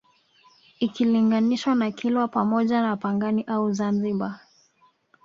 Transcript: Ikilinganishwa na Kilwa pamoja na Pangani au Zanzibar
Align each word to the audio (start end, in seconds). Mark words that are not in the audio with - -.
Ikilinganishwa 0.79 1.75
na 1.75 1.91
Kilwa 1.91 2.27
pamoja 2.27 2.81
na 2.81 2.97
Pangani 2.97 3.43
au 3.43 3.73
Zanzibar 3.73 4.39